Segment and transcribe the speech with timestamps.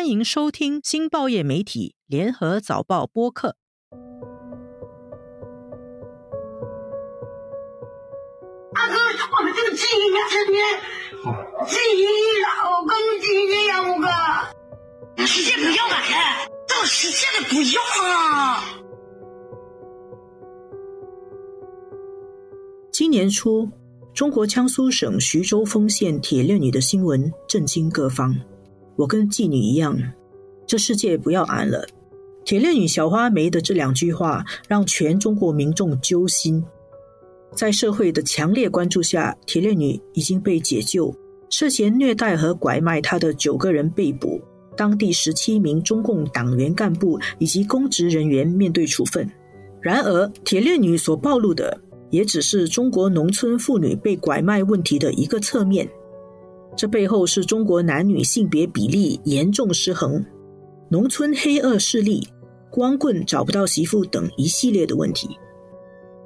[0.00, 3.56] 欢迎收听新报业媒体联合早报播客。
[8.72, 8.94] 阿哥，
[9.36, 10.80] 我们这个基因呀，这边
[11.68, 12.06] 基因
[12.40, 12.88] 老公
[13.20, 15.94] 基因呀，五哥，世界不要了，
[16.66, 18.64] 这个世界的不要啊！
[22.90, 23.68] 今年初，
[24.14, 28.34] 中国江苏省徐州丰县铁链女的新闻震惊各方。
[28.96, 29.98] 我跟妓女一样，
[30.66, 31.86] 这世界不要俺了。
[32.44, 36.64] 铁链女小花梅的这两句话，让全中国民众揪心。
[37.54, 41.14] 在社会的强烈关注下，铁链女已经被解救，
[41.50, 44.40] 涉嫌虐待和拐卖她的九个人被捕，
[44.76, 49.28] 当地十七名中共党员干部以及公职人员面对处分。
[49.80, 55.88] 然而，铁链女所暴露的，也只是中国农村妇女被拐卖问题的一个侧面。
[56.76, 60.24] 这背后是中国男女性别比例严重失衡、
[60.88, 62.26] 农村黑恶势力、
[62.70, 65.28] 光棍找不到媳妇等一系列的问题。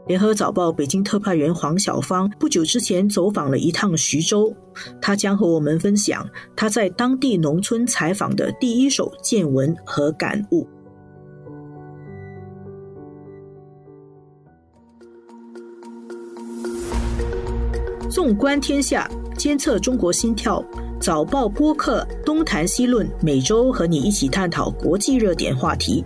[0.07, 4.55] 联合早报北京特派员黄小芳不久之前走访了一趟徐州，
[5.01, 10.67] 她将和我们分享她在当地农村采访的第一手见闻和感悟。
[18.11, 19.11] 纵观天下。
[19.45, 20.65] 监测中国心跳，
[20.99, 26.03] 早报播客东谈西论，每周和你一起探讨国际热点话题。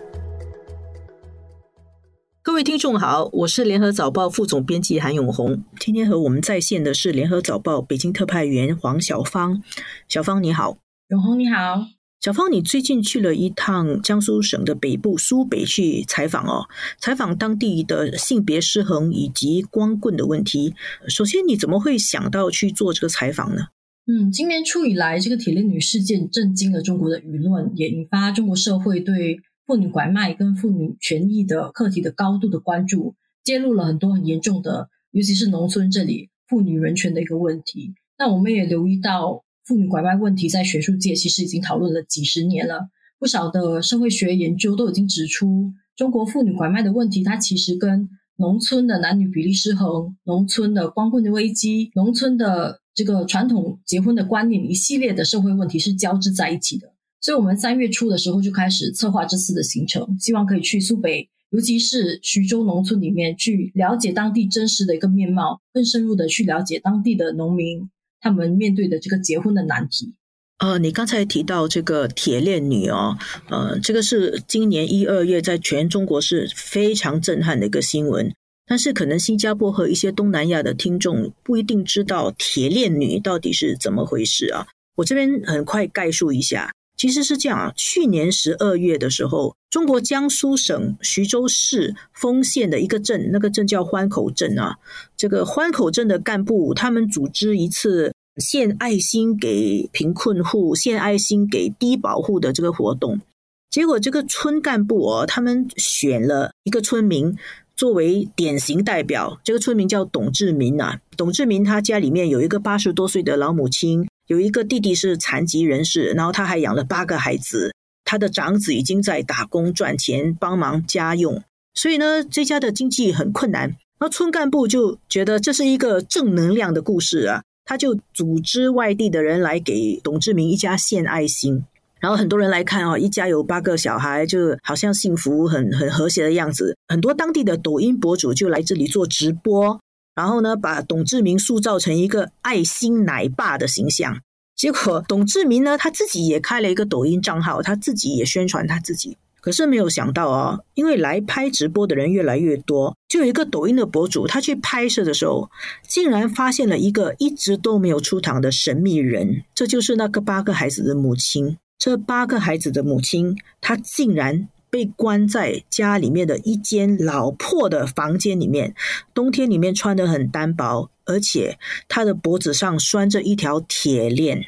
[2.42, 5.62] 各位听众好，我是联合早报副总编辑韩永红。
[5.78, 9.62] 今天和我们在线的是联合早报北京特派员黄小芳。
[10.08, 10.76] 小芳你好，
[11.10, 11.84] 永红你好。
[12.20, 16.66] 小芳，你最近去了一趟江苏省的北部苏北去采访哦，
[16.98, 20.74] 采访当地的性别失衡以及光棍的问题。
[21.06, 23.68] 首先，你怎么会想到去做这个采访呢？
[24.08, 37.94] 嗯，今年初以来，这个铁链女事件震惊了中国的舆论，也引发中国社会对妇女拐卖跟妇女权益的课题的高度的关注，揭露了很多很严重的，尤其是农村这里妇女人权的一个问题。
[38.18, 39.44] 那我们也留意到。
[39.68, 56.90] 妇女拐卖问题在学术界其实已经讨论了几十年了，不少的社会学研究都已经指出，中国妇女拐卖的问题，它其实跟农村的男女比例失衡、农村的光棍的危机、农村的这个传统结婚的观念一系列的社会问题是交织在一起的。
[57.20, 67.90] 所以，我们三月初的时候就开始策划这次的行程，希望可以去苏北，尤其是徐州农村里面去了解当地真实的一个面貌，更深入的去了解当地的农民。
[68.20, 70.14] 他们面对的这个结婚的难题，
[70.58, 73.16] 呃，你刚才提到这个铁链女哦，
[73.48, 78.32] 呃，这个是今年一二月在全中国是非常震撼的一个新闻。
[78.70, 84.66] 但是可能新加坡和一些东南亚的听众不一定知道铁链女到底是怎么回事啊。
[84.96, 94.76] 我这边很快概述一下，其实是这样啊，去年十二月的时候，中国江苏省徐州市丰县的一个镇，那个镇叫欢口镇啊，
[95.16, 98.12] 这个欢口镇的干部他们组织一次。
[98.40, 103.20] 献爱心给贫困户、献爱心给低保户的这个活动，
[103.68, 107.36] 结果这个村干部哦，他们选了一个村民
[107.74, 109.40] 作为典型代表。
[109.42, 117.74] 这个村民叫董志明啊，董志明他家里面有一个八十多岁的老母亲，有一个弟弟是残疾人士，然后他还养了八个孩子。
[118.04, 121.42] 他的长子已经在打工赚钱，帮忙家用，
[121.74, 123.76] 所以呢，这家的经济很困难。
[124.00, 127.42] 那村干部就觉得这是一个正能量的故事啊。
[127.66, 131.62] 他就组织外地的人来给董志明一家献爱心，
[132.00, 136.74] 然后很多人来看啊，一家有八个小孩，就好像幸福很很和谐的样子。
[136.88, 139.78] 很多当地的抖音博主就来这里做直播，
[140.18, 144.18] 然后呢，把董志明塑造成一个爱心奶爸的形象。
[144.56, 149.16] 结果董志明呢，他自己也开了一个抖音账号，他自己也宣传他自己。
[149.40, 155.48] 可是没有想到啊，因为来拍直播的人越来越多，就有一个抖音的博主，他去拍摄的时候，
[155.86, 161.56] 竟然发现了一个一直都没有出场的神秘人，这就是那个八个孩子的母亲。
[161.78, 168.74] 这八个孩子的母亲，她竟然被关在家里面的一间老破的房间里面，
[169.14, 174.44] 冬天里面穿的很单薄，而且他的脖子上拴着一条铁链。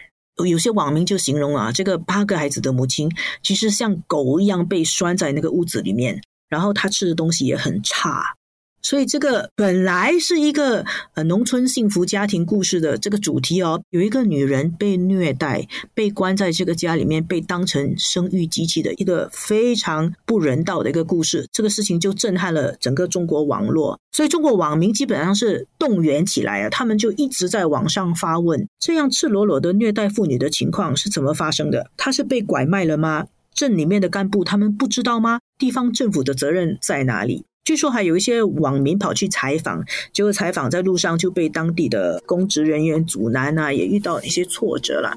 [0.49, 3.11] 有些网民就形容啊，这个八个孩子的母亲
[3.43, 8.37] 其实像狗一样被拴在那个屋子里面，然后他吃的东西也很差。
[8.83, 10.85] 所以这个本来是一个
[11.15, 21.47] 呃农村幸福家庭故事的这个主题哦，有一个女人被虐待，被关在这个家里面，被当成生育机器的一个非常不人道的一个故事。
[21.53, 31.91] 这个事情就震撼了整个中国网络，所以中国网民基本上是动员起来啊，他们就一直在网上发问：这样赤裸裸的虐待妇女的情况是怎么发生的？
[31.97, 33.27] 她是被拐卖了吗？
[33.53, 35.41] 镇里面的干部他们不知道吗？
[35.59, 37.45] 地方政府的责任在哪里？
[37.63, 45.13] 据说还有一些网民跑去采访，结果采访在路上就被当地的公职人员阻拦啊，也遇到一些挫折了。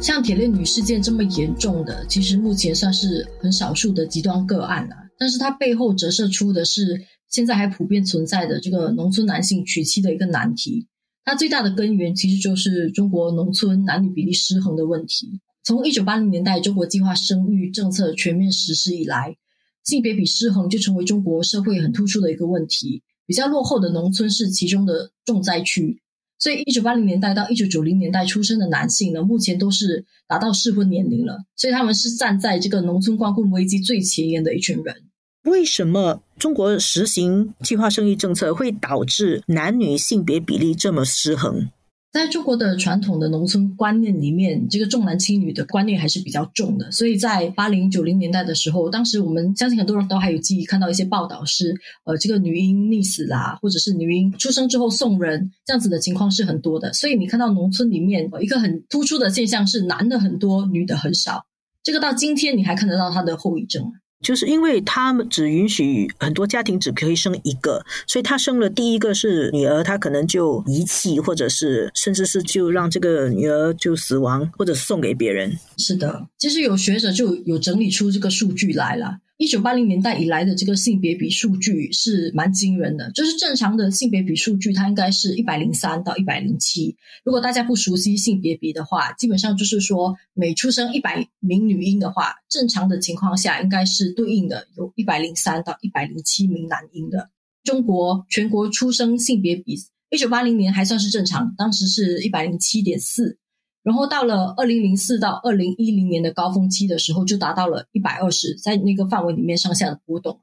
[0.00, 4.94] 像铁链女事件这么严重的，其实目前算是很少数的极端个案了。
[5.18, 10.86] 但是它背后折射出的是现在还普遍存在的这个农村男性娶妻的一个难题。
[11.24, 15.40] 它最大的根源其实就是中国农村男女比例失衡的问题。
[15.68, 19.36] 从一九八零年代中国计划生育政策全面实施以来，
[19.84, 23.02] 性别比失衡就成为中国社会很突出的一个问题。
[23.26, 26.00] 比较落后的农村是其中的重灾区。
[26.38, 31.36] 所以，一九八零年代到一九九零年代出生的男性呢，目前都是达到适婚年龄了。
[31.54, 34.96] 所以，他们是站在这个农村光棍危机最前沿的一群人。
[35.42, 41.68] 为什么中国实行计划生育政策会导致男女性别比例这么失衡？
[42.10, 46.90] 在中国的传统的农村观念里面，这个重男轻女的观念还是比较重的。
[46.90, 51.74] 所以在八零九零年代的时候，当时我们相信很多人都还有记忆，看到一些报道是，
[52.04, 56.92] 呃，这个女婴溺死啦，或者是女婴出生之后送人这样子的情况是很多的。
[56.94, 61.44] 所以你看到农村里面一个很突出的现象是，男的很多，女的很少。
[61.82, 63.92] 这个到今天你还看得到它的后遗症。
[64.20, 75.56] 就是因为他们只允许很多家庭只可以生一个，所以他生了第一个是女儿，他可能就遗弃，或者是甚至是就让这个女儿就死亡，或者送给别人。
[75.76, 79.18] 是的，其实有学者就有整理出这个数据来了。
[79.38, 86.96] 一九八零年代以来的这个性别比数据是蛮惊人的，就是正常的性别比数据，它应该是一百零三到一百零七。
[87.24, 97.30] 如果大家不熟悉性别比的话，基本上就是说每出生一百名女婴的话，正常的情况下应该是对应的有一百零三到一百零七名男婴的。
[97.62, 99.76] 中国全国出生性别比，
[100.10, 103.38] 一九八零年还算是正常，当时是一百零七点四。
[103.82, 110.40] 然后到了二零零四到二零一零年的高峰期的时候，就达到了一百二十，在那个范围里面上下的波动。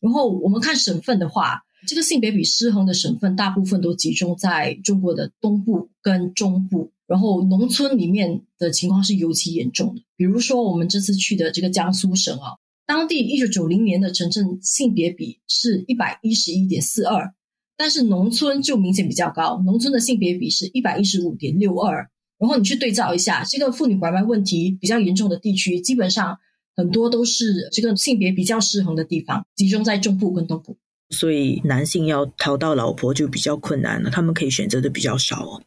[0.00, 10.02] 然后我们看省份的话，这个性别比失衡的省份大部分都集中在中国的东部跟中部，然后农村里面的情况是尤其严重的。
[10.16, 12.52] 比如说我们这次去的这个江苏省啊，
[12.86, 17.34] 当地一九九零年的城镇性别比是一百一十一点四二，
[17.76, 22.08] 但是农村就明显比较高，农村的性别比是一百一十五点六二。
[22.38, 26.38] 然后你去对照一下，这个妇女拐卖问题比较严重的地区，基本上
[26.76, 30.76] 很多都是这个性别比较失衡的地方，集中在中部跟东部。
[31.10, 35.62] 所以男性要讨到老婆就比较困难了，他们可以选择的比较少哦。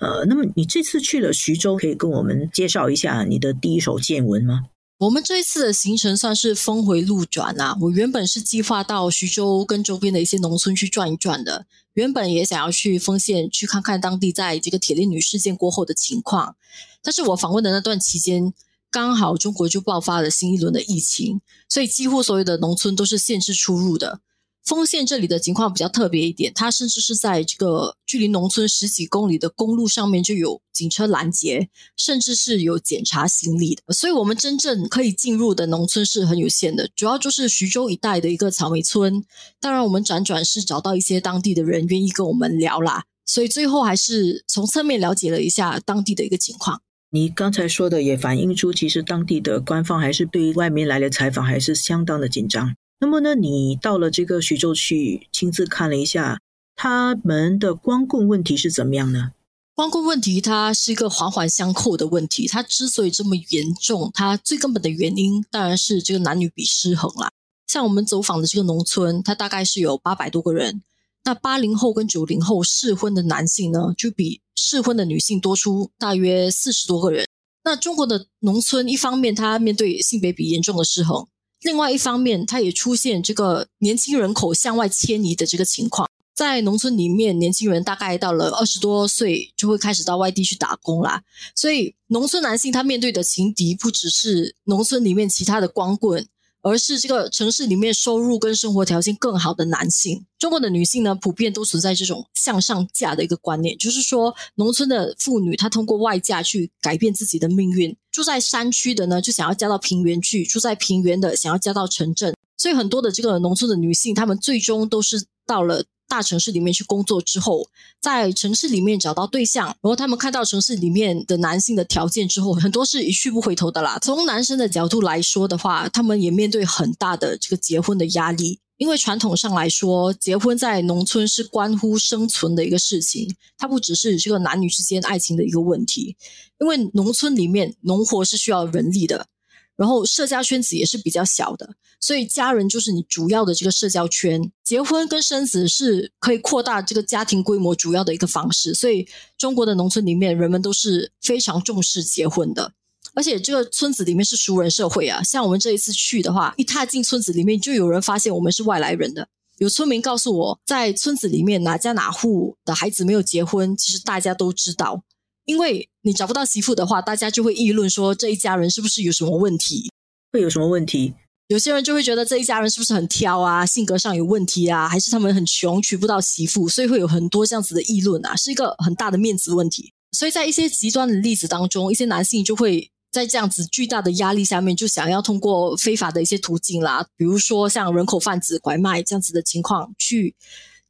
[0.00, 4.66] 呃，那么你这次去了徐州，可以跟我们介绍一下你的第一手见闻吗？
[5.00, 7.74] 我们这一次的行程算是峰回路转啊！
[7.80, 11.64] 我原本是计划到徐州跟周边的一些农村去转一转的，
[11.94, 16.54] 原本也想要去丰县去看看当地在这个铁链女事件过后的情况，
[17.02, 18.52] 但是我访问的那段期间，
[18.90, 24.20] 刚好中国就爆发了新一轮的疫情，所以几乎所有的农村都是限制出入的。
[24.64, 33.92] 丰县这里的情况比较特别一点，它甚至是在这个距离农村十几公里的公路上面就有警车拦截，甚至是有检查行李的。
[33.92, 39.24] 所以，我们真正可以进入的农村是很有限的，主要就是徐州一带的一个草莓村。
[39.58, 46.82] 当然，我们辗转是找到一些当地的人愿意跟我们聊啦，所以最后还是从侧面了解了一下当地的一个情况。
[47.12, 52.76] 你刚才说的也反映出，其实当地的官方还是对于外面来的采访还是相当的紧张。
[53.02, 56.38] 那么呢，你到了这个徐州去亲自看了一下，
[56.76, 59.32] 他们的光棍问题是怎么样呢？
[59.74, 67.30] 光棍问题它是一个环环相扣的问题，它之所以这么严重，它最根本的原因当然是这个男女比失衡啦。
[67.66, 70.82] 像我们走访的这个农村，它大概是有八百多个人，
[71.24, 77.26] 那八零后跟九零后适婚的男性呢，就比适婚的女性多出大约四十多个人。
[77.64, 81.26] 那中国的农村一方面，它面对性别比严重的失衡。
[81.62, 86.08] 另外一方面，它也出现这个年轻人口向外迁移的这个情况。
[86.34, 91.22] 在农村里面，年轻人大概到了二十多岁就会开始到外地去打工啦。
[91.54, 96.26] 所以，农村男性他面对的情敌不只是农村里面其他的光棍，
[96.62, 100.24] 而是这个城市里面收入跟生活条件更好的男性。
[100.38, 107.96] 中国的女性呢，普遍都存在这种向上嫁的一个观念，就是说，农村的妇女她通过外嫁去改变自己的命运。
[108.10, 112.34] 住在山区的呢，就想要嫁到平原去；住在平原的，想要嫁到城镇。
[112.56, 115.84] 所以很多的这个农村的女性，她们最终都是到了。
[116.10, 117.68] 大城市里面去工作之后，
[118.00, 123.96] 在城市里面找到对象，然后他们看到城市里面的男性的条件之后，很多是一去不回头的啦。
[124.02, 136.16] 从男生的角度来说的话，他们也面对很大的这个结婚的压力，因为传统上来说，结婚在农村是关乎生存的一个事情，它不只是这个男女之间爱情的一个问题，
[136.58, 139.28] 因为农村里面农活是需要人力的。
[139.76, 144.52] 然后社交圈子也是比较小的，所以家人就是你主要的这个社交圈。
[144.62, 148.74] 结婚跟生子是可以扩大这个家庭规模主要的一个方式。
[148.74, 149.08] 所以
[149.38, 152.72] 中国的农村里面，人们都是非常重视结婚的。
[153.14, 159.26] 而且这个村子里面是熟人社会啊，像我们这一次去的话，一踏进村子里面，就有人发现我们是外来人的。
[159.58, 165.02] 有村民告诉我，在村子里面哪家哪户的孩子没有结婚，其实大家都知道。
[165.44, 169.90] 因为你找不到媳妇的话，大家就会议论说这一家人是不是有什么问题？
[170.32, 171.14] 会有什么问题？
[171.48, 179.92] 有些人就会觉得这一家人是不是很挑啊，性格上有问题啊，还是他们很穷娶不到媳妇，所以会有很多这样子的议论啊，是一个很大的面子问题。
[180.12, 190.36] 所以在一些极端的例子当中，一些男性就会在这样子巨大的压力下面，就想要通过非法的一些途径啦，比如说像人口贩子、拐卖这样子的情况，去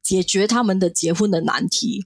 [0.03, 2.05] 解决他们的结婚的难题。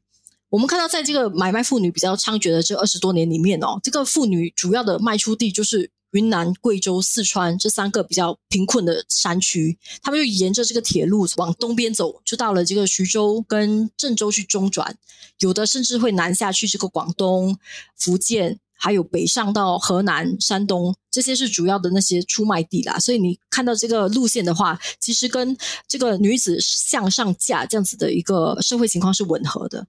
[0.55, 9.77] 我们看到，在这个买卖妇女比较猖獗的这二十多年里面哦，这个妇女主要的卖出地就是云南、贵州、四川这三个比较贫困的山区。
[10.01, 14.97] 他们就沿着这个铁路往东边走，就到了这个徐州跟郑州去中转。
[15.41, 17.59] 有的甚至会南下去这个广东、
[17.97, 22.97] 福建，还有北上到河南、山东，这些是主要的那些出卖地啦。
[23.01, 25.57] 所以你看到这个路线的话，其实跟
[25.89, 29.89] 这个女子向上嫁这样子的一个社会情况是吻合的。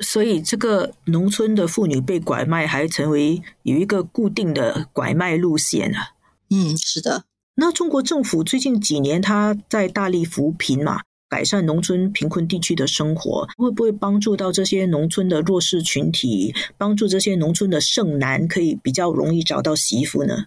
[0.00, 6.10] 所以，这个农村的妇女被拐卖，还成为有一个固定的拐卖路线啊。
[6.50, 7.24] 嗯，是的。
[7.56, 20.44] 那中国政府最近几年，他在大力扶贫嘛，改善农村贫困地区的生活，会不会帮助到这些农村的弱势群体，帮助这些农村的剩男可以比较容易找到媳妇呢？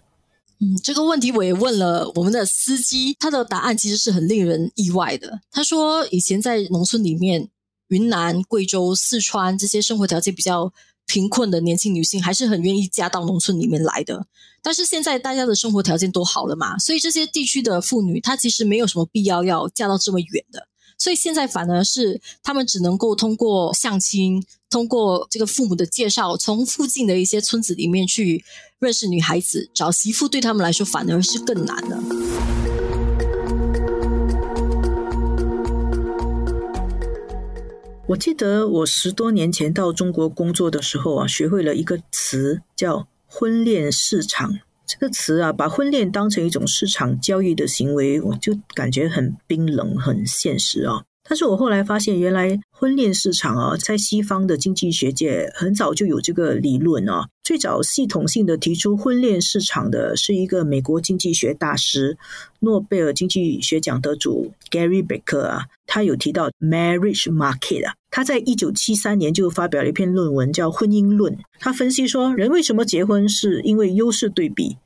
[0.60, 5.40] 嗯，这个问题我也问了我们的司机，他的答案其实是很令人意外的。
[5.50, 7.50] 他说，以前在农村里面。
[7.92, 10.72] 云南、贵州、四川这些生活条件比较
[11.06, 14.26] 贫困的年轻女性，还是很愿意嫁到农村里面来的。
[14.62, 20.66] 但是现在大家的生活条件都好了嘛，所以这些地区的妇女，她其实没有什么必要要嫁到这么远的。
[20.96, 28.42] 所以现在反而是他们只能够通过相亲，通过这个父母的介绍，从附近的一些村子里面去
[28.78, 32.61] 认识女孩子，找媳妇，对他们来说反而是更难的。
[38.12, 44.58] 我记得我十多年前到中国工作的时候啊，学会了一个词叫“婚恋市场”。
[44.86, 51.02] 这个词啊，把婚恋当成一种市场交易的行为，我就感觉很冰冷、很现实啊。
[51.26, 57.26] 但是我后来发现，原来婚恋市场啊，在西方的经济学界很早就有这个理论啊。
[57.42, 62.18] 最早系统性的提出婚恋市场的是一个美国经济学大师、
[62.60, 67.94] 诺贝尔经济学奖得主 Gary Becker 啊，他有提到 marriage market 啊。
[68.12, 71.32] 他在一九七三年就发表了一篇论文，叫《婚姻论》。
[71.58, 74.76] 他分析说，人为什么结婚，是因为优势对比。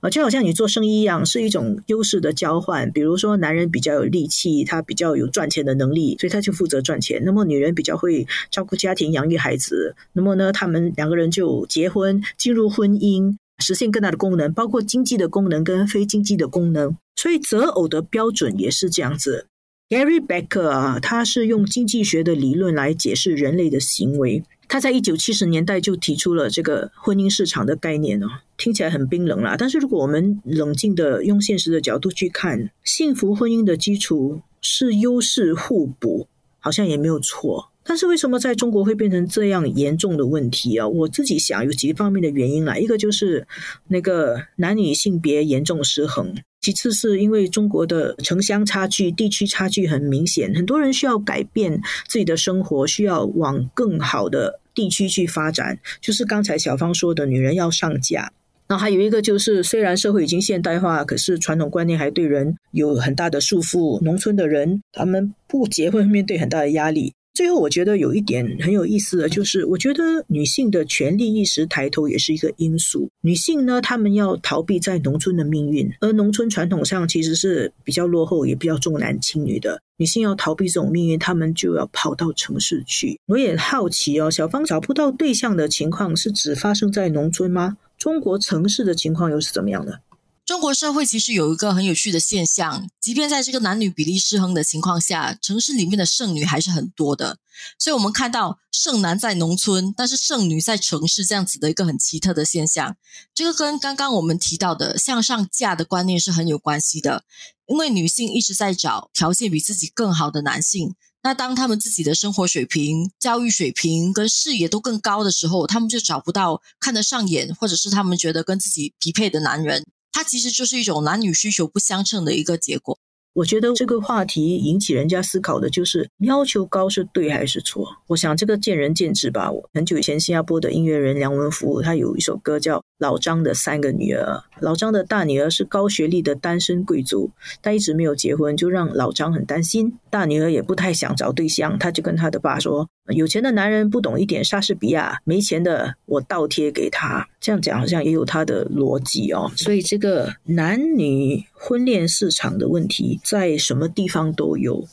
[0.00, 2.92] 啊，就好像你做生意一样，是一种优势的交换。
[2.92, 7.20] 比如说，男人比较有力气，他比较有赚钱的能力，所以他就负责赚钱。
[7.24, 9.96] 那么，女人比较会照顾家庭、养育孩子。
[10.12, 16.96] 那么呢，他们两个人就结婚，进入婚姻，实现更大的功能，包括经济的功能跟非经济的功能。
[17.16, 19.46] 所以，择偶的标准也是这样子。
[19.88, 24.42] Gary Becker 啊，他是用经济学的理论来解释人类的行为。
[24.66, 28.26] 他在一九七十年代就提出了这个婚姻市场的概念哦，
[28.56, 29.54] 听起来很冰冷啦。
[29.56, 36.26] 但是如果我们冷静的用现实的角度去看，幸福婚姻的基础是优势互补，
[36.58, 37.70] 好像也没有错。
[37.84, 40.88] 但是为什么在中国会变成这样严重的问题啊？
[40.88, 43.46] 我自己想有几方面的原因啦，一个就是
[43.86, 46.34] 那个男女性别严重失衡。
[46.66, 55.78] 其次是因为中国的城乡差距、地区差距很明显，很多人需要改变自己的生活，需要往更好的地区去发展。
[56.00, 58.32] 就是刚才小芳说的，女人要上嫁。
[58.66, 64.02] 那还有一个就是，虽然社会已经现代化，可是传统观念还对人有很大的束缚。
[64.02, 67.14] 农村的人他们不结婚，面对很大的压力。
[67.36, 73.10] 最后，我觉得有一点很有意思的就是，我觉得女性的权利意识抬头也是一个因素。
[73.20, 79.82] 女性呢，她们要逃避在农村的命运，而农村传统上其实是比较落后，也比较重男轻女的。
[79.98, 83.20] 女性要逃避这种命运，她们就要跑到城市去。
[83.26, 87.76] 我也好奇哦，小芳找不到对象的情况是只发生在农村吗？
[87.98, 90.00] 中国城市的情况又是怎么样的？
[90.46, 97.38] 中国社会其实有一个很有趣的现象，即便在这个男女比例失衡的情况下，城市里面的剩女还是很多的。
[97.80, 102.96] 所以，我们看到剩男在农村，但是剩女在城市这样子的一个很奇特的现象。
[103.34, 107.24] 这个跟刚刚我们提到的向上嫁的观念是很有关系的。
[107.66, 119.84] 因为女性一直在找条件比自己更好的男性，那当他们自己的生活水平、教育水平跟视野都更高的时候，他们就找不到看得上眼，或者是他们觉得跟自己匹配的男人。
[120.16, 122.98] 它其实就是一种男女需求不相称的一个结果。
[123.34, 127.86] 我觉得这个话题引起人家思考的就是要求高是对还是错？
[128.06, 129.52] 我想这个见仁见智吧。
[129.52, 134.42] 我很久以前新加坡的音乐人梁文福，他有一首歌叫《老张的三个女儿》。
[134.60, 139.92] 老张的大女儿是高学历的单身贵族，但一直没有结婚，就让老张很担心。
[140.10, 149.50] 大女儿也不太想找对象，他就跟他的爸说：“有钱的男人不懂一点莎士比亚，没钱的我倒贴给他。”这样讲好像也有他的逻辑哦。
[149.56, 154.84] 所以这个男女婚恋市场的问题，在什么地方都有，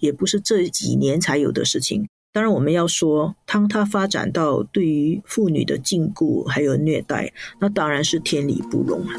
[0.00, 2.08] 也不是这几年才有的事情。
[2.34, 9.12] 当然，我们要说，当它发展到对于妇女的禁锢还有虐待，那当然是天理不容啊。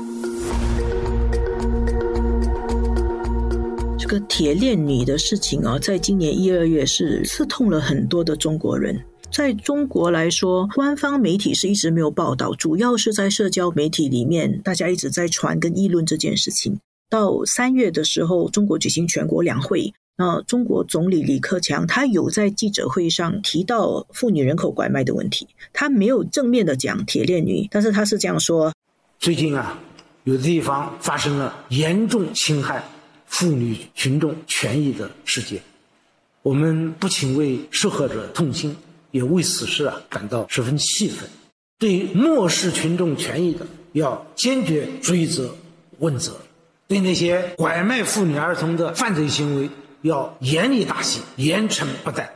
[4.00, 9.00] 这个铁链女的事情啊，在今年一二月是刺痛了很多的中国人。
[9.32, 16.79] 在中国来说，官方媒体是一直没有报道，主要是在社交媒体里面，大家一直在传跟议论这件事情。
[17.12, 19.93] 到三月的时候，中国举行全国两会。
[20.15, 28.72] 那中国总理李克强他有在记者会上提到妇女人口拐卖的问题，他没有正面的讲铁链女，但是他是这样说：
[29.20, 29.79] 最近啊，
[30.25, 32.84] 有的地方发生了严重侵害
[33.25, 35.60] 妇女群众权益的事件，
[36.43, 38.75] 我们不仅为受害者痛心，
[39.10, 41.27] 也为此事啊感到十分气愤。
[41.79, 45.53] 对漠视群众权益的，要坚决追责
[45.98, 46.34] 问责；
[46.88, 49.70] 对那些拐卖妇女儿童的犯罪行为，
[50.03, 52.29] 要严厉打击，严惩不贷。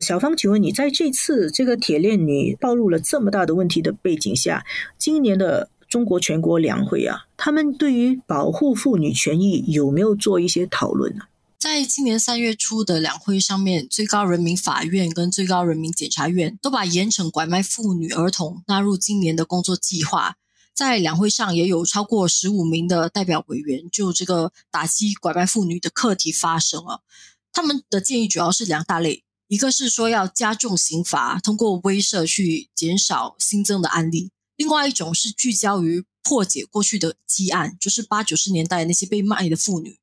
[0.00, 4.66] 小芳，请问你在这次这个铁链女暴露了这么大的问题的背景下，
[4.98, 11.26] 今年的中国全国两会啊，他们对于保护妇女权益有没有做一些讨论呢？
[11.60, 20.34] 在今年三月初的两会上面，最高人民法院跟最高人民检察院都把严惩拐卖妇女儿童纳入今年的工作计划。
[20.74, 27.00] 在两会上也有超过十五名的代表委员就这个打击拐卖妇女的课题发声啊。
[27.52, 39.98] 他们的建议主要是两大类，一个是说要加重刑罚，通过威慑去减少新增的案例；另外一种是聚焦于破解过去的积案，就是八九十年代那些被卖的妇女，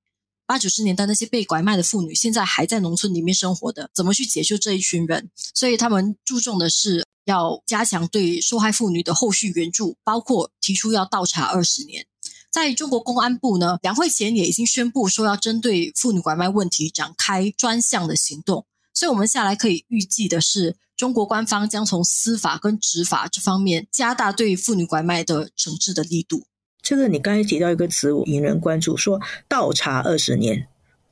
[0.46, 5.32] 八九十年代那些被拐卖的妇女，现在还在农村里面生活的，怎么去解救这一群人？
[5.56, 7.09] 所以他们注重的是。
[7.30, 12.08] 要加强对受害妇女的后续援助，包括提出要倒查二十年。
[12.52, 18.65] 在中国公安部呢，两会前也已经宣布说要针对妇女拐卖问题展开专项的行动。
[18.92, 26.46] 所以，我们下来可以预计的是，中国官方将从司法跟执法这方面加大对妇女拐卖的惩治的力度。
[26.82, 30.68] 这个你刚才提到一个词，引人关注，说倒查二十年。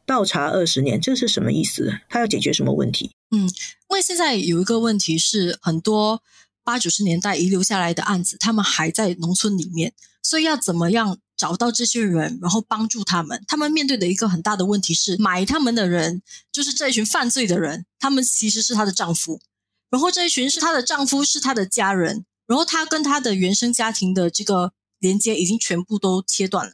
[0.08, 2.00] 倒查二十年，这是什么意思？
[2.10, 3.12] 他要解决什么问题？
[3.32, 3.50] 嗯，因
[3.90, 6.24] 为现在有一个问题是，很多
[6.64, 13.44] 八九十年代遗留下来的案子，他们还在农村里面，所以要怎么样找到这些人，然后帮助他们？
[13.48, 19.42] 他们面对的一个很大的问题是，买他们的人就是这一群犯罪的人，他们其实是她的丈夫，
[19.90, 26.74] 然后这一群是她的丈夫，是她的家人，然后她跟她的原生家庭的这个连接已经全部都切断了。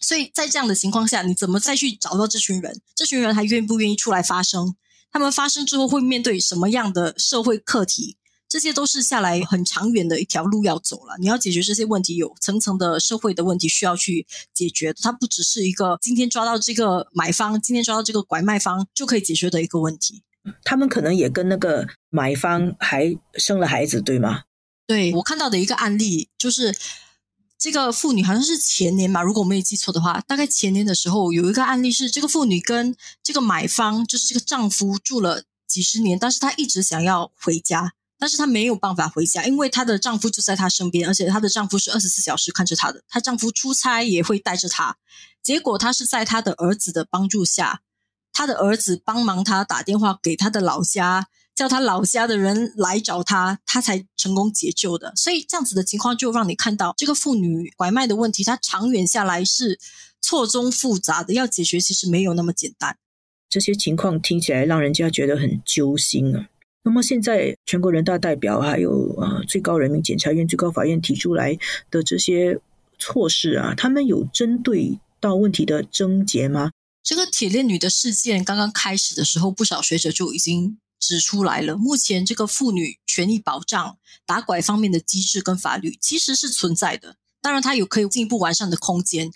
[0.00, 2.80] 所以在这样的情况下，你怎么再去找到这群人？
[2.94, 4.74] 这群人还愿不愿意出来发声？
[5.14, 8.16] 他们发生之后会面对什么样的社会课题？
[8.48, 11.14] 这些都是下来很长远的一条路要走了。
[11.20, 14.92] 你要解决这些问题，有层层的社会的问题需要去解决。
[14.92, 20.24] 它不只是一个今天抓到这个买方，今天抓到这个拐卖方就可以解决的一个问题。
[20.64, 24.42] 他们可能也跟那个买方还生了孩子，对吗？
[24.84, 26.74] 对我看到的一个案例就是。
[27.58, 44.96] 这个妇女好像是前年吧，如果我没有记错的话，大概前年的时候有一个案例是，这个妇女跟这个买方，就是这个丈夫住了几十年，但是她一直想要回家，但是她没有办法回家，因为她的丈夫就在她身边，而且她的丈夫是二十四小时看着她的，她丈夫出差也会带着她，
[45.42, 47.80] 结果她是在她的儿子的帮助下，
[48.32, 55.12] 她的儿子帮忙她打电话给她的老家，叫他老家的人来找他，他才成功解救的。
[55.14, 59.78] 所以这样子的情况就让你看到这个妇女拐卖的问题，它长远下来是
[60.20, 62.96] 错综复杂的，要解决其实没有那么简单。
[63.48, 66.48] 这些情况听起来让人家觉得很揪心啊。
[66.82, 71.56] 那么现在全国人大代表还有呃最高人民检察院、最高法院提出来
[71.90, 72.58] 的这些
[72.98, 76.72] 措施啊，他们有针对到问题的症结吗？
[77.02, 81.76] 这个铁链女的事件刚刚开始的时候，不少学者就已经指出来了。
[81.76, 89.30] 目前这个妇女权益保障、打拐方面的机制跟法律其实是存在的，当然它有可以进一步完善的空间。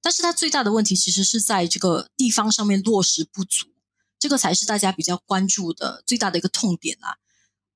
[0.00, 3.66] 但是它最大的问题其实是在这个地方上面落实不足，
[4.18, 7.20] 这个才是大家比较关注的最大的一个痛点啊。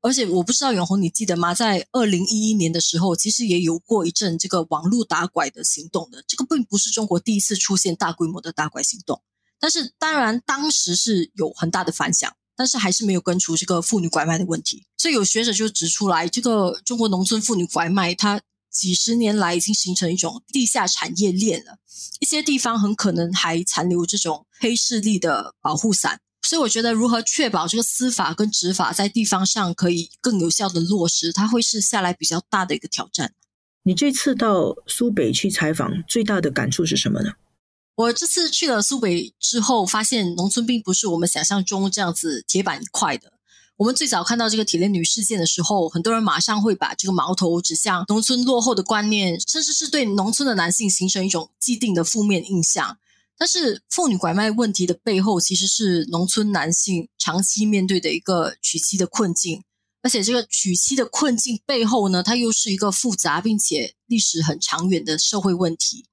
[0.00, 1.54] 而且我不知道永红你记得吗？
[1.54, 6.24] 在二零一一年的时候，其实也有过一阵这个网络打拐的行动的。
[6.26, 9.22] 这个并不是中国第一次出现大规模的打拐行动。
[9.59, 14.86] 但是，当然，当时是有很大的反响，但是还是没有根除这个妇女拐卖的问题。
[14.96, 18.40] 所以有学者就指出来，这个中国农村妇女拐卖，它
[18.70, 21.78] 几十年来已经形成一种地下产业链了。
[22.20, 26.20] 一些地方很可能还残留这种黑势力的保护伞。
[26.42, 33.32] 所以，我觉得如何确保这个司法跟执法在地方上可以更有效的落实，它会是下来比较大的一个挑战。
[33.84, 37.32] 你这次到苏北去采访，最大的感触是什么呢？
[37.96, 43.33] 我这次去了苏北之后，发现农村并不是我们想象中这样子铁板一块的。
[43.76, 52.98] 我们最早看到这个铁链女事件的时候，很多人马上会把这个矛头指向农村落后的观念，甚至是对农村的男性形成一种既定的负面印象。
[53.37, 59.64] 但是，妇女拐卖问题的背后，其实是农村男性长期面对的一个娶妻的困境，
[60.02, 66.07] 而且这个娶妻的困境背后呢，它又是一个复杂并且历史很长远的社会问题。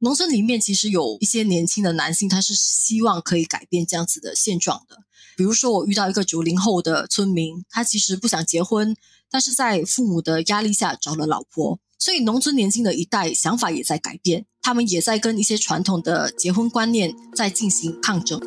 [0.00, 4.98] 农村里面其实有一些年轻的男性，他是希望可以改变这样子的现状的。
[5.36, 8.94] 比如说，我遇到一个九零后的村民，他其实不想结婚，
[9.30, 11.78] 但是在父母的压力下找了老婆。
[11.98, 18.40] 所以，农村年轻的一代想法也在改变，他们也在跟一些传统的结婚观念在进行抗争。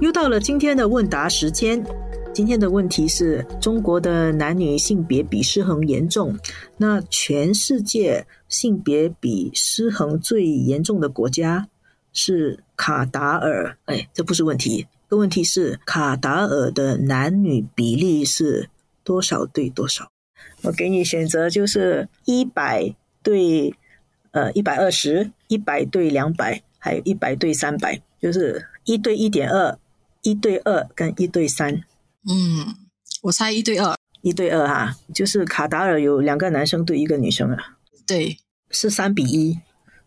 [0.00, 1.99] 又到了今天的问答时间。
[2.40, 6.38] 今天的问题是中国的男女性别比失衡严重，
[6.78, 11.68] 那全世界性别比失衡最严重的国家
[12.14, 13.76] 是卡达尔。
[13.84, 18.70] 哎，这不是问题，个问题是卡达尔的男女比例是
[19.04, 20.10] 多少对多少？
[20.62, 23.74] 我给你选择，就是一百对
[24.30, 29.78] 呃一百二十，一百对两百，还有一百对三百，就是一对一点二，
[30.22, 31.82] 一对二跟一对三。
[32.28, 32.74] 嗯，
[33.22, 38.36] 我猜一对二，一对二哈，就是卡达尔有两个男生对一个女生啊，对，
[38.70, 39.58] 是三比一。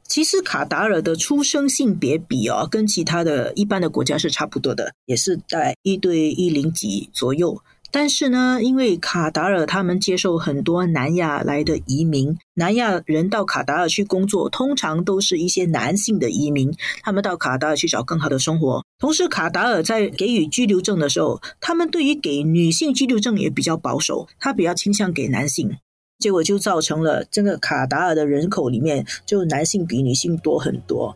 [0.06, 7.60] 其实卡达尔的出生性别比哦，跟其他的一般的国家是差不多的，也是在一对一零几左右。
[7.96, 18.84] 但是呢，因为卡达尔他们接受很多南亚来的移民，南亚人到卡达尔去工作，通常都是一些男性的移民，他们到卡达尔去找更好的生活。
[18.98, 25.78] 同时，卡达尔在给予居留证的时候，他们对于给女性居留证也比较保守，他比较倾向给男性，
[26.18, 31.16] 结果就造成了这个卡达尔的人口里面就男性比女性多很多。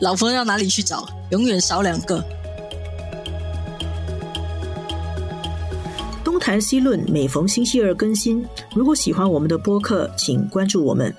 [0.00, 1.06] 老婆要哪里去找？
[1.32, 2.24] 永远少两个。
[6.48, 8.42] 谈西论，每逢星期二更新。
[8.74, 11.14] 如果喜欢我们的播客，请关注我们。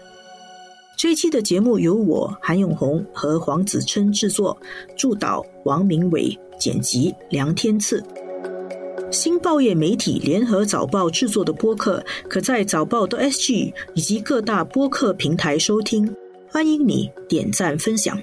[0.98, 4.60] 这一期的节目由我韩永红和黄子琛制作，
[4.98, 8.04] 助导王明伟，剪辑梁天赐。
[9.12, 16.12] 新报业媒体联合早报制作的播客，可在早报的 SG 以及各大播客平台收听。
[16.48, 18.20] 欢迎你点赞分享。